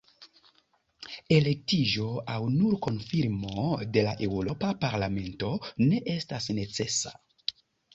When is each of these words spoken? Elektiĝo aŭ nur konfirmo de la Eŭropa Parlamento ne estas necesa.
Elektiĝo 1.37 2.07
aŭ 2.37 2.39
nur 2.55 2.75
konfirmo 2.87 3.63
de 3.99 4.07
la 4.11 4.17
Eŭropa 4.31 4.75
Parlamento 4.89 5.57
ne 5.89 6.05
estas 6.21 6.55
necesa. 6.63 7.19